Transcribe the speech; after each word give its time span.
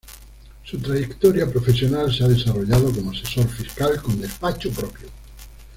Su 0.63 0.79
trayectoria 0.79 1.47
profesional 1.47 2.11
se 2.11 2.23
ha 2.23 2.27
desarrollado 2.27 2.91
como 2.91 3.11
asesor 3.11 3.47
fiscal 3.49 4.01
con 4.01 4.19
despacho 4.19 4.71
propio. 4.71 5.09